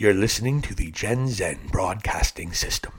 [0.00, 2.92] You're listening to the Gen Zen Broadcasting System.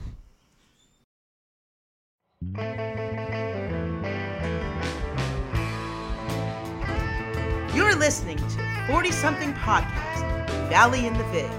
[7.74, 11.50] You're listening to 40 something podcast, Valley in the Vig.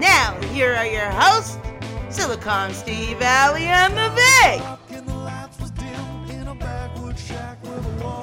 [0.00, 1.58] Now, here are your hosts,
[2.08, 4.62] Silicon Steve Valley and the Vig.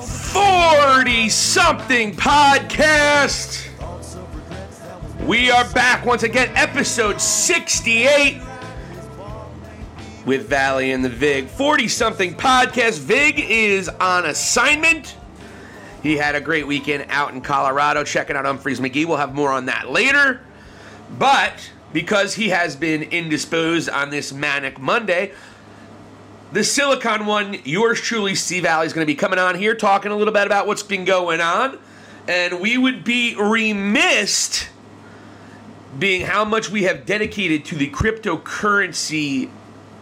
[0.01, 3.72] 40 something podcast.
[5.25, 8.41] We are back once again, episode 68
[10.25, 11.47] with Valley and the Vig.
[11.47, 12.99] 40 something podcast.
[12.99, 15.15] Vig is on assignment.
[16.01, 19.05] He had a great weekend out in Colorado checking out Humphreys McGee.
[19.05, 20.41] We'll have more on that later.
[21.17, 25.31] But because he has been indisposed on this manic Monday,
[26.51, 30.11] the Silicon one, yours truly, Steve Valley, is going to be coming on here talking
[30.11, 31.79] a little bit about what's been going on.
[32.27, 34.67] And we would be remiss
[35.97, 39.49] being how much we have dedicated to the cryptocurrency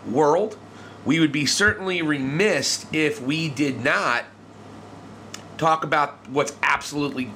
[0.10, 0.58] world.
[1.04, 4.26] We would be certainly remiss if we did not
[5.58, 7.32] talk about what's absolutely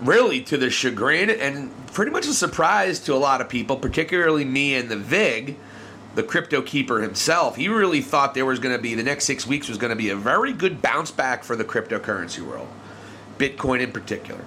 [0.00, 4.44] really to the chagrin and pretty much a surprise to a lot of people, particularly
[4.44, 5.56] me and the VIG,
[6.14, 7.56] the crypto keeper himself.
[7.56, 9.96] He really thought there was going to be the next six weeks was going to
[9.96, 12.68] be a very good bounce back for the cryptocurrency world,
[13.38, 14.44] Bitcoin in particular.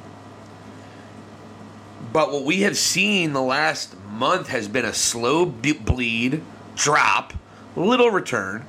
[2.14, 6.44] But what we have seen the last month has been a slow bleed,
[6.76, 7.34] drop,
[7.76, 8.66] little return,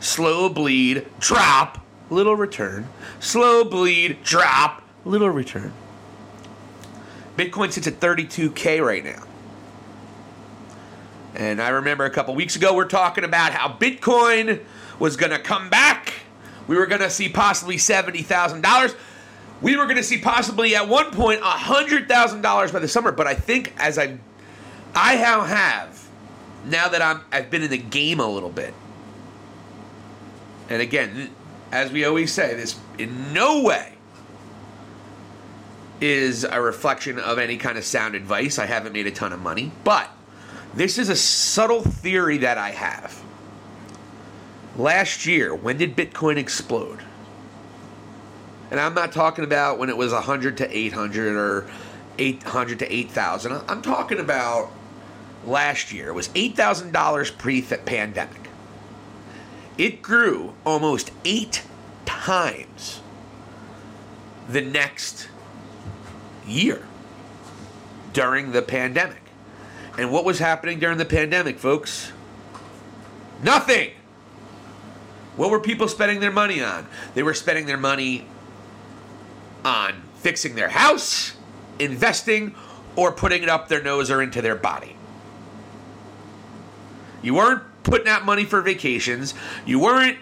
[0.00, 5.72] slow bleed, drop, little return, slow bleed, drop, little return.
[7.36, 9.22] Bitcoin sits at 32K right now.
[11.34, 14.62] And I remember a couple weeks ago, we are talking about how Bitcoin
[14.98, 16.12] was going to come back.
[16.66, 18.94] We were going to see possibly $70,000.
[19.62, 23.12] We were going to see possibly at one point $100,000 by the summer.
[23.12, 24.18] But I think as I,
[24.94, 26.08] I now have,
[26.66, 28.74] now that I'm, I've been in the game a little bit,
[30.68, 31.30] and again,
[31.70, 33.94] as we always say, this in no way
[36.00, 38.58] is a reflection of any kind of sound advice.
[38.58, 40.10] I haven't made a ton of money, but
[40.74, 43.22] this is a subtle theory that I have.
[44.76, 47.00] Last year, when did Bitcoin explode?
[48.72, 51.66] And I'm not talking about when it was 100 to 800 or
[52.18, 53.52] 800 to 8,000.
[53.68, 54.72] I'm talking about
[55.44, 56.08] last year.
[56.08, 58.48] It was $8,000 pre pandemic.
[59.76, 61.64] It grew almost eight
[62.06, 63.02] times
[64.48, 65.28] the next
[66.46, 66.86] year
[68.14, 69.20] during the pandemic.
[69.98, 72.10] And what was happening during the pandemic, folks?
[73.42, 73.90] Nothing.
[75.36, 76.86] What were people spending their money on?
[77.14, 78.24] They were spending their money
[79.64, 81.34] on fixing their house,
[81.78, 82.54] investing,
[82.96, 84.96] or putting it up their nose or into their body.
[87.22, 89.34] You weren't putting out money for vacations.
[89.64, 90.18] You weren't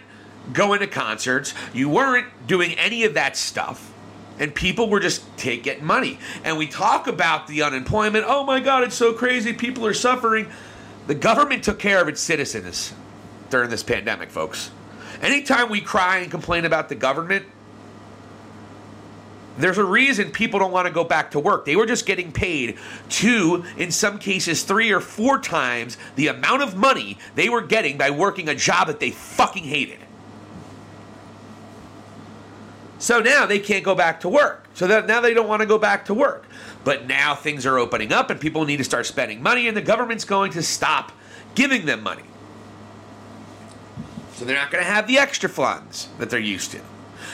[0.52, 1.54] going to concerts.
[1.72, 3.92] You weren't doing any of that stuff.
[4.38, 6.18] And people were just taking money.
[6.44, 8.24] And we talk about the unemployment.
[8.26, 9.52] Oh my God, it's so crazy.
[9.52, 10.48] People are suffering.
[11.06, 12.94] The government took care of its citizens
[13.50, 14.70] during this pandemic, folks.
[15.20, 17.44] Anytime we cry and complain about the government,
[19.62, 21.64] there's a reason people don't want to go back to work.
[21.64, 22.78] They were just getting paid
[23.08, 27.98] two, in some cases, three or four times the amount of money they were getting
[27.98, 29.98] by working a job that they fucking hated.
[32.98, 34.68] So now they can't go back to work.
[34.74, 36.46] So that now they don't want to go back to work.
[36.84, 39.82] But now things are opening up and people need to start spending money and the
[39.82, 41.12] government's going to stop
[41.54, 42.22] giving them money.
[44.34, 46.80] So they're not going to have the extra funds that they're used to.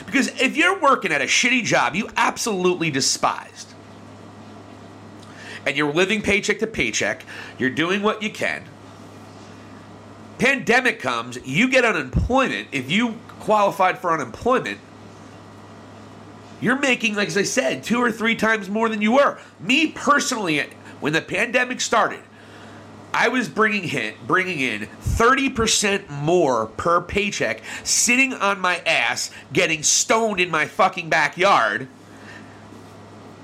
[0.07, 3.75] Because if you're working at a shitty job you absolutely despised,
[5.67, 7.25] and you're living paycheck to paycheck,
[7.59, 8.65] you're doing what you can.
[10.39, 12.69] Pandemic comes, you get unemployment.
[12.71, 14.79] If you qualified for unemployment,
[16.61, 19.39] you're making, like as I said, two or three times more than you were.
[19.59, 20.61] Me personally,
[21.01, 22.21] when the pandemic started,
[23.19, 29.83] I was bringing in, bringing in 30% more per paycheck, sitting on my ass, getting
[29.83, 31.89] stoned in my fucking backyard,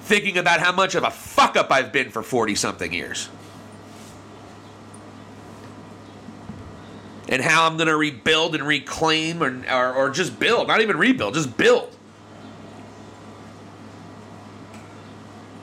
[0.02, 3.30] thinking about how much of a fuck up I've been for 40 something years.
[7.30, 10.98] And how I'm going to rebuild and reclaim or, or, or just build, not even
[10.98, 11.96] rebuild, just build.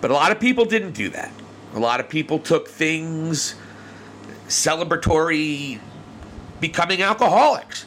[0.01, 1.31] But a lot of people didn't do that.
[1.75, 3.53] A lot of people took things
[4.49, 5.79] celebratory
[6.59, 7.83] becoming alcoholics.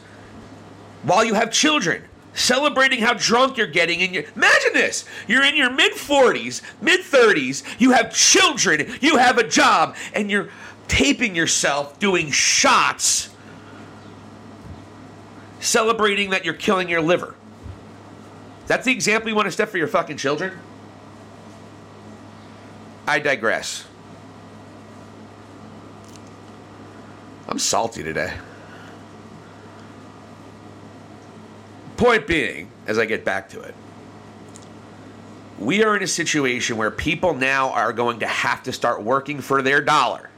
[1.03, 5.55] While you have children celebrating how drunk you're getting in your imagine this you're in
[5.55, 10.49] your mid 40s mid 30s you have children you have a job and you're
[10.87, 13.29] taping yourself doing shots
[15.63, 17.35] celebrating that you're killing your liver.
[18.67, 20.57] That's the example you want to set for your fucking children?
[23.07, 23.85] I digress
[27.47, 28.33] i'm salty today
[31.97, 33.75] Point being, as I get back to it,
[35.59, 39.39] we are in a situation where people now are going to have to start working
[39.39, 40.29] for their dollar.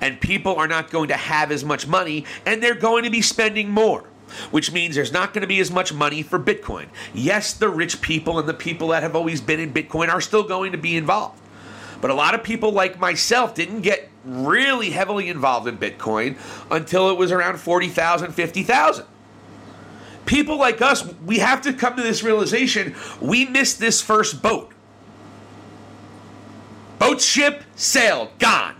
[0.00, 3.22] And people are not going to have as much money, and they're going to be
[3.22, 4.04] spending more,
[4.50, 6.86] which means there's not going to be as much money for Bitcoin.
[7.12, 10.42] Yes, the rich people and the people that have always been in Bitcoin are still
[10.42, 11.40] going to be involved.
[12.00, 16.36] But a lot of people like myself didn't get really heavily involved in Bitcoin
[16.70, 19.06] until it was around 40,000, 50,000
[20.26, 24.72] people like us, we have to come to this realization we missed this first boat.
[26.98, 28.76] Boat ship sailed, gone.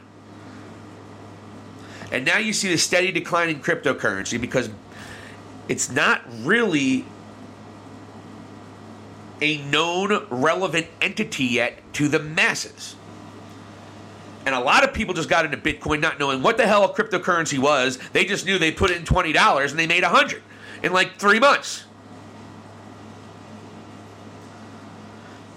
[2.13, 4.71] And now you see the steady decline in cryptocurrency because
[5.69, 7.05] it's not really
[9.41, 12.95] a known relevant entity yet to the masses.
[14.47, 16.89] And a lot of people just got into Bitcoin not knowing what the hell a
[16.93, 17.99] cryptocurrency was.
[18.13, 20.43] They just knew they put in $20 and they made 100
[20.83, 21.85] in like three months.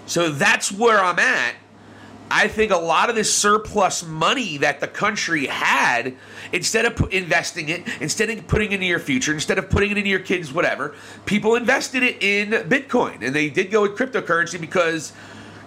[0.06, 1.54] So that's where I'm at.
[2.30, 6.14] I think a lot of this surplus money that the country had,
[6.52, 9.98] instead of investing it, instead of putting it into your future, instead of putting it
[9.98, 10.94] into your kids, whatever,
[11.24, 13.22] people invested it in Bitcoin.
[13.22, 15.12] And they did go with cryptocurrency because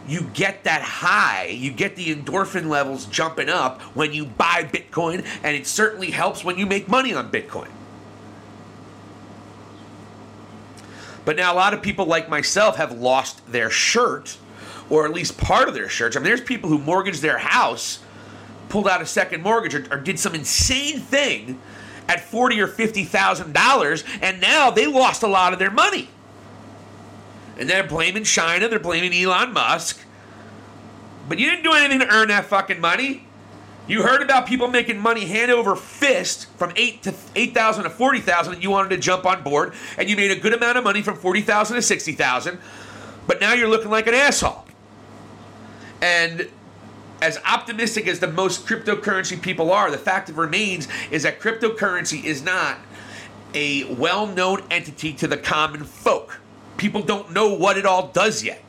[0.08, 5.26] you get that high, you get the endorphin levels jumping up when you buy Bitcoin,
[5.44, 7.70] and it certainly helps when you make money on Bitcoin.
[11.24, 14.38] But now a lot of people like myself have lost their shirt,
[14.90, 16.16] or at least part of their shirt.
[16.16, 18.00] I mean, there's people who mortgaged their house,
[18.70, 21.62] pulled out a second mortgage, or, or did some insane thing
[22.08, 26.10] at forty or fifty thousand dollars, and now they lost a lot of their money.
[27.62, 30.00] And they're blaming China, they're blaming Elon Musk.
[31.30, 33.28] But you didn't do anything to earn that fucking money.
[33.88, 37.92] You heard about people making money hand over fist from eight to eight thousand to
[37.92, 40.80] forty thousand, and you wanted to jump on board, and you made a good amount
[40.80, 42.58] of money from forty thousand to sixty thousand,
[43.28, 44.66] but now you're looking like an asshole.
[46.02, 46.50] And
[47.22, 52.24] as optimistic as the most cryptocurrency people are, the fact of remains is that cryptocurrency
[52.24, 52.80] is not
[53.54, 56.40] a well-known entity to the common folk.
[56.82, 58.60] People don't know what it all does yet.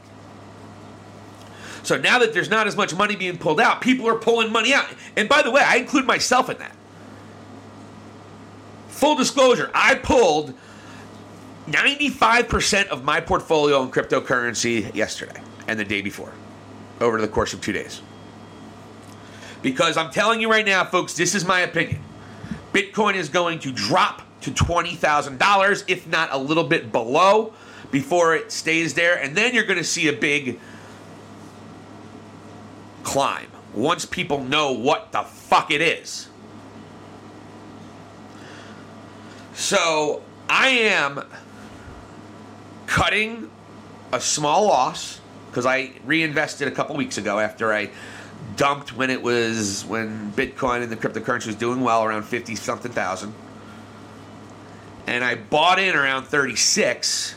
[1.83, 4.75] So now that there's not as much money being pulled out, people are pulling money
[4.75, 4.85] out.
[5.17, 6.77] And by the way, I include myself in that.
[8.89, 10.53] Full disclosure, I pulled
[11.69, 16.35] 95% of my portfolio in cryptocurrency yesterday and the day before
[17.01, 18.03] over the course of two days.
[19.63, 22.03] Because I'm telling you right now, folks, this is my opinion.
[22.75, 27.55] Bitcoin is going to drop to $20,000, if not a little bit below,
[27.93, 29.17] before it stays there.
[29.17, 30.59] And then you're going to see a big
[33.05, 36.29] climb once people know what the fuck it is.
[39.55, 41.25] So I am
[42.87, 43.51] cutting
[44.13, 47.91] a small loss because I reinvested a couple weeks ago after I
[48.57, 52.91] dumped when it was when Bitcoin and the cryptocurrency was doing well around 50 something
[52.91, 53.35] thousand.
[55.07, 57.35] And I bought in around 36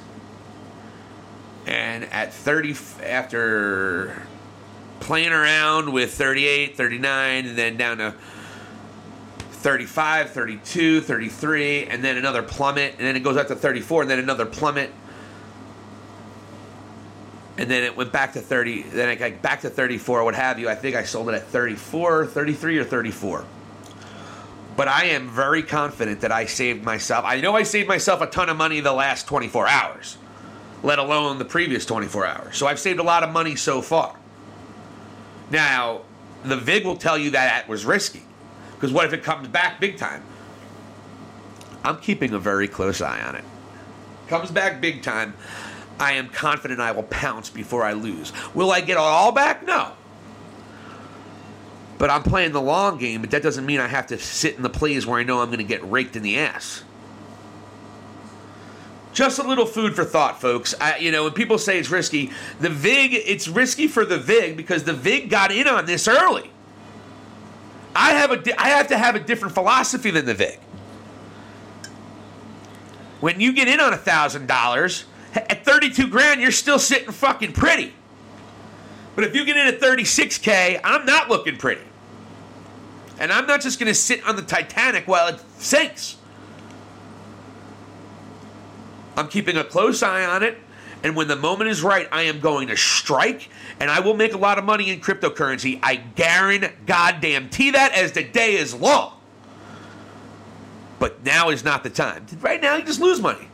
[1.65, 4.21] and at 30 after
[4.99, 8.13] playing around with 38, 39, and then down to
[9.37, 14.11] 35, 32, 33, and then another plummet, and then it goes up to 34, and
[14.11, 14.91] then another plummet.
[17.57, 20.59] And then it went back to 30, then it got back to 34, what have
[20.59, 20.69] you.
[20.69, 23.45] I think I sold it at 34, 33, or 34.
[24.75, 27.23] But I am very confident that I saved myself.
[27.25, 30.17] I know I saved myself a ton of money the last 24 hours,
[30.85, 32.57] let alone the previous 24 hours.
[32.57, 34.15] So I've saved a lot of money so far.
[35.49, 36.01] Now,
[36.43, 38.21] the VIG will tell you that that was risky.
[38.75, 40.21] Because what if it comes back big time?
[41.83, 43.43] I'm keeping a very close eye on it.
[44.27, 45.33] Comes back big time,
[45.99, 48.31] I am confident I will pounce before I lose.
[48.53, 49.65] Will I get it all back?
[49.65, 49.93] No.
[51.97, 54.61] But I'm playing the long game, but that doesn't mean I have to sit in
[54.61, 56.83] the plays where I know I'm going to get raked in the ass.
[59.15, 60.75] Just a little food for thought, folks.
[60.79, 64.57] I, you know, when people say it's risky, the VIG, it's risky for the VIG
[64.57, 66.51] because the VIG got in on this early.
[67.95, 70.59] I have a, I have to have a different philosophy than the VIG.
[73.21, 77.53] when you get in on a thousand dollars at 32 grand, you're still sitting fucking
[77.53, 77.93] pretty.
[79.15, 81.81] But if you get in at 36k, I'm not looking pretty.
[83.17, 86.17] And I'm not just going to sit on the Titanic while it sinks.
[89.15, 90.57] I'm keeping a close eye on it.
[91.03, 94.33] And when the moment is right, I am going to strike and I will make
[94.33, 95.79] a lot of money in cryptocurrency.
[95.83, 99.13] I guarantee goddamn that as the day is long.
[100.97, 102.25] But now is not the time.
[102.39, 103.47] Right now, you just lose money.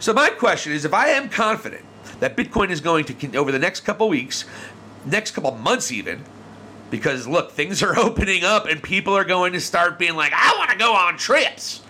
[0.00, 1.84] So my question is if I am confident
[2.20, 4.44] that Bitcoin is going to, over the next couple weeks,
[5.04, 6.24] next couple months even,
[6.90, 10.54] because look, things are opening up and people are going to start being like, I
[10.58, 11.82] want to go on trips.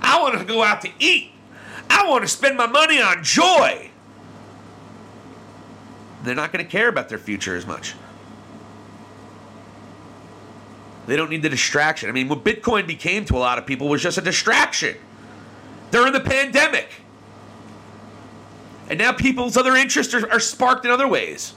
[0.00, 1.30] I want to go out to eat.
[1.94, 3.90] I want to spend my money on joy.
[6.24, 7.94] They're not going to care about their future as much.
[11.06, 12.08] They don't need the distraction.
[12.08, 14.96] I mean, what Bitcoin became to a lot of people was just a distraction
[15.92, 16.88] during the pandemic.
[18.88, 21.54] And now people's other interests are, are sparked in other ways.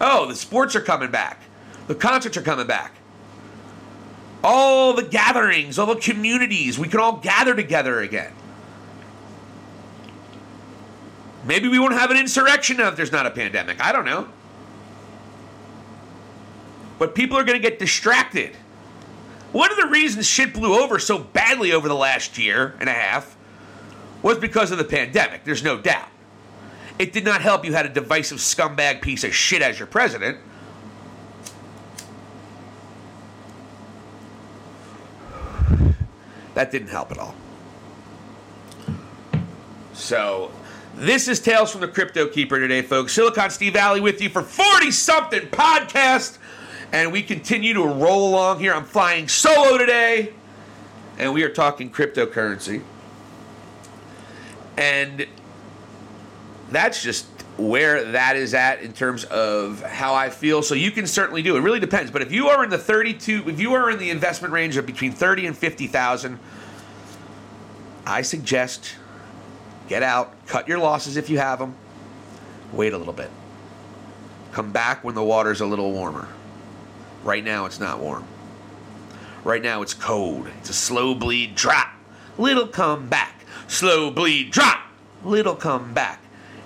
[0.00, 1.42] Oh, the sports are coming back.
[1.88, 2.94] The concerts are coming back.
[4.44, 8.32] All the gatherings, all the communities, we can all gather together again.
[11.46, 13.80] Maybe we won't have an insurrection now if there's not a pandemic.
[13.80, 14.28] I don't know.
[16.98, 18.56] But people are going to get distracted.
[19.52, 22.92] One of the reasons shit blew over so badly over the last year and a
[22.92, 23.36] half
[24.22, 25.44] was because of the pandemic.
[25.44, 26.08] There's no doubt.
[26.98, 30.38] It did not help you had a divisive scumbag piece of shit as your president.
[36.54, 37.34] That didn't help at all.
[39.92, 40.50] So,
[40.96, 43.12] this is Tales from the Crypto Keeper today, folks.
[43.12, 46.38] Silicon Steve Valley with you for 40 something podcast.
[46.90, 48.72] And we continue to roll along here.
[48.72, 50.32] I'm flying solo today.
[51.18, 52.82] And we are talking cryptocurrency.
[54.78, 55.26] And
[56.70, 57.26] that's just
[57.58, 60.62] where that is at in terms of how I feel.
[60.62, 61.60] So you can certainly do it.
[61.60, 62.10] Really depends.
[62.10, 64.86] But if you are in the 32, if you are in the investment range of
[64.86, 66.38] between 30 and 50,000,
[68.06, 68.94] I suggest
[69.88, 71.74] get out, cut your losses if you have them,
[72.72, 73.30] wait a little bit.
[74.52, 76.28] Come back when the water's a little warmer.
[77.24, 78.24] Right now it's not warm.
[79.44, 80.48] Right now it's cold.
[80.58, 81.88] It's a slow bleed drop.
[82.38, 83.44] Little come back.
[83.68, 84.80] Slow bleed drop.
[85.24, 86.20] Little come back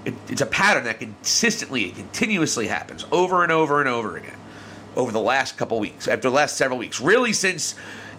[0.04, 4.36] it, it's a pattern that consistently and continuously happens over and over and over again
[4.96, 7.00] over the last couple weeks, after the last several weeks.
[7.00, 7.76] Really, since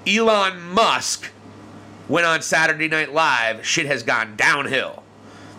[0.07, 1.29] Elon Musk
[2.11, 5.01] went on Saturday Night Live, shit has gone downhill.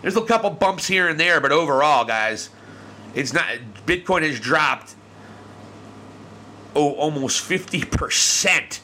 [0.01, 2.49] There's a couple bumps here and there, but overall, guys,
[3.15, 3.45] it's not.
[3.85, 4.95] Bitcoin has dropped
[6.75, 8.79] oh, almost 50%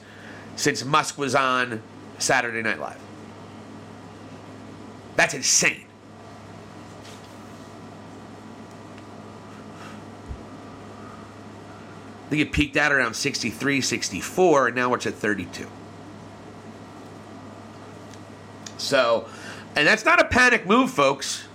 [0.56, 1.82] since Musk was on
[2.18, 3.00] Saturday Night Live.
[5.16, 5.86] That's insane.
[12.26, 15.68] I think it peaked out around 63, 64, and now it's at 32.
[18.80, 19.28] So,
[19.76, 21.48] and that's not a panic move, folks.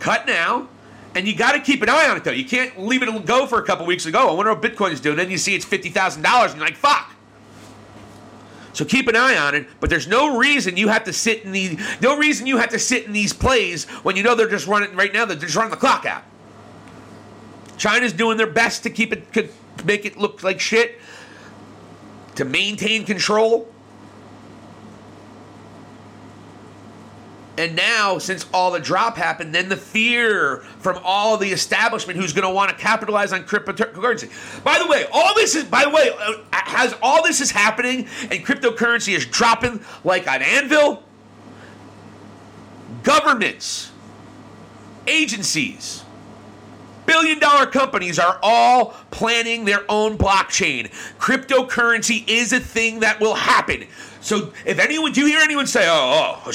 [0.00, 0.68] Cut now,
[1.14, 2.32] and you got to keep an eye on it, though.
[2.32, 4.28] You can't leave it go for a couple weeks ago.
[4.28, 5.16] I wonder what Bitcoin's doing.
[5.16, 7.12] Then you see it's $50,000, and you're like, fuck.
[8.72, 11.52] So keep an eye on it, but there's no reason you have to sit in
[11.52, 14.66] the no reason you have to sit in these plays when you know they're just
[14.66, 15.26] running right now.
[15.26, 16.22] They're just running the clock out.
[17.76, 19.54] China's doing their best to keep it,
[19.84, 20.98] make it look like shit,
[22.36, 23.68] to maintain control.
[27.58, 32.32] And now, since all the drop happened, then the fear from all the establishment who's
[32.32, 34.64] going to want to capitalize on cryptocurrency.
[34.64, 38.08] By the way, all this is, by the way, uh, has all this is happening
[38.30, 41.02] and cryptocurrency is dropping like an anvil?
[43.02, 43.92] Governments,
[45.06, 46.04] agencies,
[47.04, 50.90] billion dollar companies are all planning their own blockchain.
[51.18, 53.86] Cryptocurrency is a thing that will happen.
[54.22, 56.52] So if anyone, do you hear anyone say, oh, oh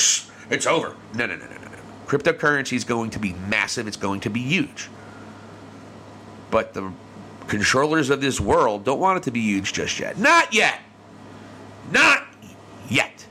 [0.50, 0.96] it's over?
[1.14, 1.68] No, no, no, no, no.
[2.06, 3.88] Cryptocurrency is going to be massive.
[3.88, 4.90] It's going to be huge.
[6.50, 6.92] But the
[7.48, 10.18] controllers of this world don't want it to be huge just yet.
[10.18, 10.80] Not yet.
[11.92, 12.26] Not
[12.90, 13.26] yet.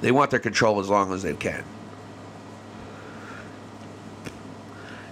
[0.00, 1.64] They want their control as long as they can.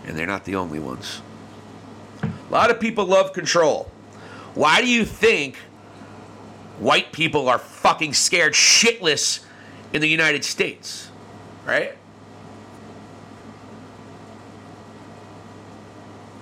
[0.07, 1.21] and they're not the only ones.
[2.23, 3.91] A lot of people love control.
[4.55, 5.57] Why do you think
[6.79, 9.45] white people are fucking scared shitless
[9.93, 11.11] in the United States?
[11.65, 11.97] Right?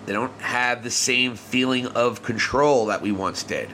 [0.07, 3.71] They don't have the same feeling of control that we once did.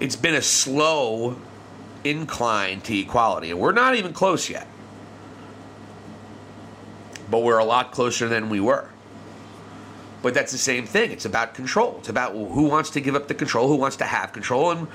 [0.00, 1.36] it's been a slow
[2.02, 4.66] incline to equality, and we're not even close yet.
[7.30, 8.89] But we're a lot closer than we were.
[10.22, 11.10] But that's the same thing.
[11.10, 11.96] It's about control.
[11.98, 14.86] It's about who wants to give up the control, who wants to have control, and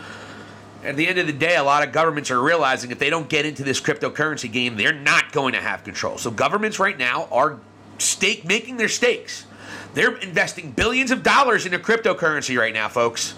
[0.86, 3.28] at the end of the day, a lot of governments are realizing if they don't
[3.28, 6.18] get into this cryptocurrency game, they're not going to have control.
[6.20, 7.60] So governments right now are
[7.98, 9.48] stake making their stakes.
[9.96, 13.34] They're investing billions of dollars into cryptocurrency right now, folks.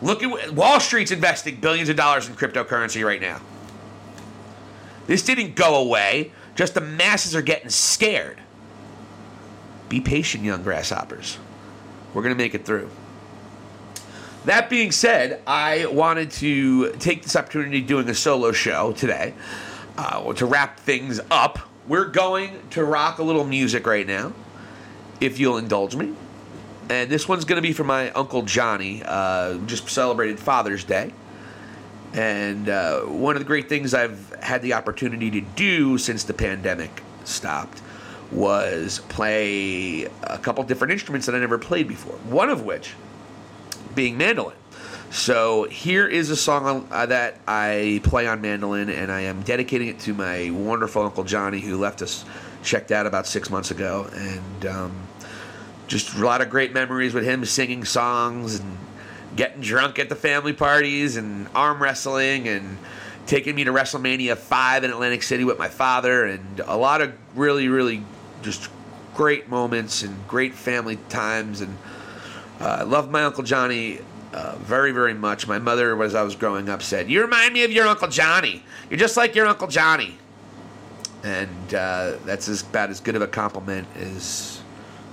[0.00, 3.40] Look at Wall Street's investing billions of dollars in cryptocurrency right now.
[5.06, 8.38] This didn't go away, just the masses are getting scared.
[9.94, 11.38] Be patient, young grasshoppers.
[12.12, 12.90] We're going to make it through.
[14.44, 19.34] That being said, I wanted to take this opportunity doing a solo show today
[19.96, 21.60] uh, to wrap things up.
[21.86, 24.32] We're going to rock a little music right now,
[25.20, 26.12] if you'll indulge me.
[26.90, 31.12] And this one's going to be for my Uncle Johnny, uh, just celebrated Father's Day.
[32.14, 36.34] And uh, one of the great things I've had the opportunity to do since the
[36.34, 37.80] pandemic stopped
[38.34, 42.16] was play a couple different instruments that I never played before.
[42.28, 42.94] One of which
[43.94, 44.56] being mandolin.
[45.10, 49.86] So here is a song uh, that I play on mandolin, and I am dedicating
[49.86, 52.24] it to my wonderful Uncle Johnny, who left us
[52.64, 54.92] checked out about six months ago, and um,
[55.86, 58.76] just a lot of great memories with him singing songs and
[59.36, 62.76] getting drunk at the family parties and arm wrestling and
[63.26, 67.12] taking me to WrestleMania 5 in Atlantic City with my father and a lot of
[67.34, 68.02] really really
[68.44, 68.70] just
[69.14, 71.76] great moments and great family times and
[72.60, 74.00] uh, I love my Uncle Johnny
[74.32, 75.46] uh, very, very much.
[75.46, 78.62] My mother, as I was growing up, said, You remind me of your Uncle Johnny.
[78.90, 80.18] You're just like your Uncle Johnny.
[81.22, 84.60] And uh, that's as about as good of a compliment as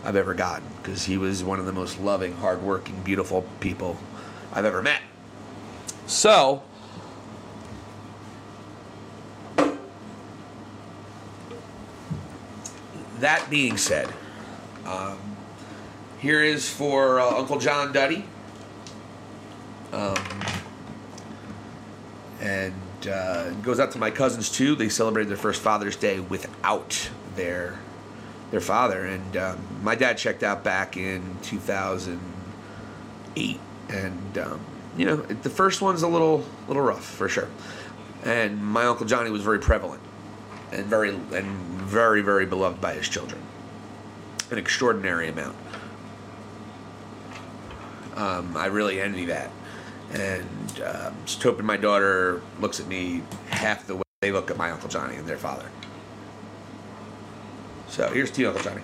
[0.04, 3.98] I've ever gotten because he was one of the most loving, hardworking, beautiful people
[4.54, 5.02] I've ever met.
[6.08, 6.64] So,
[13.22, 14.14] that being said,
[14.86, 15.18] um,
[16.20, 18.26] here is for uh, Uncle John Duddy.
[19.92, 20.16] Um,
[22.40, 22.74] and
[23.08, 24.76] uh, goes out to my cousins too.
[24.76, 27.80] They celebrated their first Father's Day without their
[28.52, 34.60] their father, and um, my dad checked out back in 2008, and um,
[34.98, 37.48] you know the first one's a little little rough for sure.
[38.24, 40.02] And my uncle Johnny was very prevalent
[40.72, 41.46] and very and
[41.82, 43.42] very very beloved by his children,
[44.50, 45.56] an extraordinary amount.
[48.16, 49.52] Um, I really envy that.
[50.14, 54.58] And um, just hoping my daughter looks at me half the way they look at
[54.58, 55.70] my Uncle Johnny and their father.
[57.88, 58.84] So here's to you, Uncle Johnny.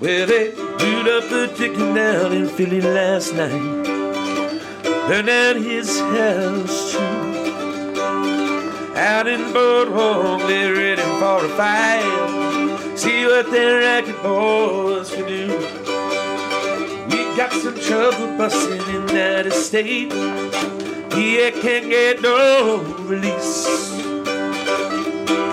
[0.00, 3.84] Well, they blew up the chicken down in Philly last night.
[5.08, 7.17] Burned out his house too.
[9.08, 12.94] Out in Boardwalk, they're ready for a fight.
[12.94, 15.46] See what their racket boys can do.
[17.08, 20.12] We got some trouble busting in that state.
[20.12, 23.66] Yeah, can't get no release.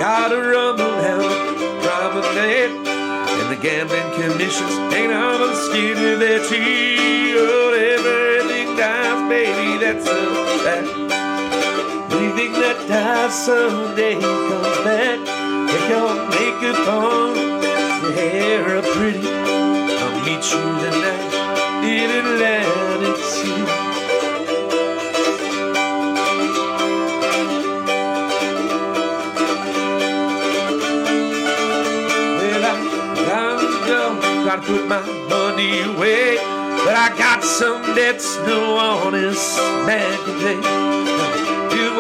[0.04, 2.72] Gotta rumble down promenade.
[2.86, 7.36] And the gambling commission's hanging on the skin of their tree.
[7.38, 11.05] Oh, everything dies, baby, that's a fact.
[12.16, 15.20] Anything that dies someday comes back.
[15.68, 17.36] If your makeup on,
[18.04, 21.34] your hair up pretty, I'll meet you tonight
[21.84, 23.64] in Atlantic City.
[32.40, 32.76] Well, I
[33.88, 34.02] go,
[34.46, 36.38] gotta put my money away.
[36.86, 41.15] But I got some debts no honest man can pay.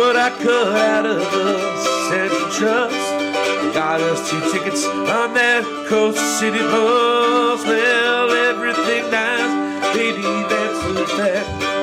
[0.05, 3.73] What I could out of the Central Trust.
[3.73, 7.65] Got us two tickets on that Coast City bus.
[7.65, 11.74] Well, everything nice, baby, that's a fact.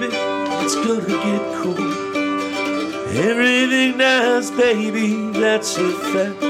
[0.00, 0.16] Baby.
[0.64, 1.78] It's gonna get cold.
[3.16, 6.40] Everything dies, baby, that's a fact.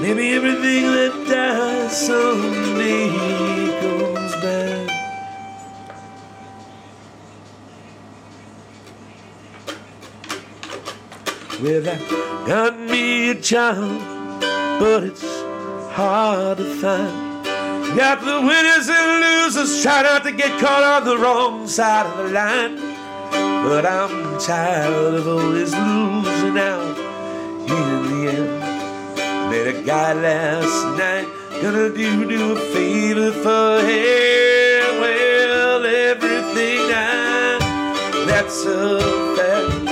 [0.00, 3.08] Maybe everything that dies someday
[3.80, 4.88] comes back.
[11.62, 14.00] Well, I got me a job,
[14.80, 15.22] but it's
[15.92, 17.29] hard to find.
[17.96, 22.18] Got the winners and losers, try not to get caught on the wrong side of
[22.18, 22.76] the line.
[23.64, 26.96] But I'm tired of always losing out
[27.68, 29.50] in the end.
[29.50, 31.26] Met a guy last night,
[31.60, 35.00] gonna do do a favor for him.
[35.00, 37.58] Well, everything I
[38.28, 39.00] that's a
[39.36, 39.84] fact.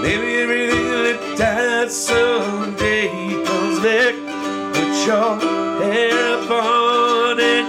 [0.00, 3.08] Maybe everything that died someday
[3.44, 4.14] comes back.
[4.72, 5.38] Put your
[5.82, 6.27] hair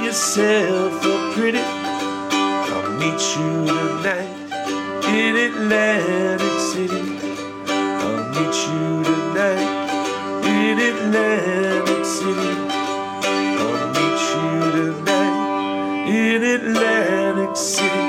[0.10, 1.60] yourself up pretty.
[1.60, 4.34] I'll meet you tonight
[5.06, 7.06] in Atlantic City.
[7.67, 9.69] I'll meet you tonight
[10.48, 12.54] in Atlantic City.
[13.62, 14.50] I'll meet you
[14.82, 18.08] tonight in Atlantic City.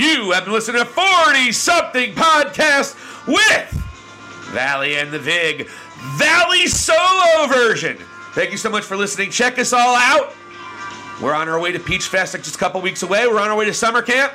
[0.00, 2.96] You have been listening to 40 something podcast
[3.28, 3.83] with
[4.54, 5.68] Valley and the Vig,
[6.16, 7.98] Valley solo version.
[8.34, 9.30] Thank you so much for listening.
[9.30, 10.32] Check us all out.
[11.20, 13.26] We're on our way to Peach Fest, like just a couple weeks away.
[13.26, 14.32] We're on our way to summer camp.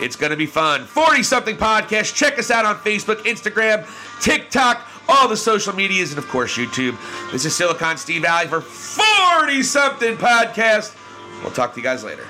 [0.00, 0.84] It's going to be fun.
[0.84, 2.14] 40 something podcast.
[2.14, 3.86] Check us out on Facebook, Instagram,
[4.22, 6.98] TikTok, all the social medias, and of course, YouTube.
[7.32, 10.96] This is Silicon Steve Valley for 40 something podcast.
[11.42, 12.26] We'll talk to you guys later.